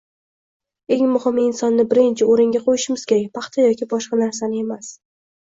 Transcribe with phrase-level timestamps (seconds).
[0.95, 4.91] Eng muhimi, insonni birinchi o‘ringa qo‘yishimiz kerak, paxta yoki boshqa narsani emas.